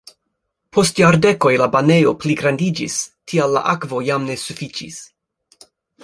[0.75, 2.95] Post jardekoj la banejo pligrandiĝis,
[3.33, 4.97] tial la akvo jam ne sufiĉis.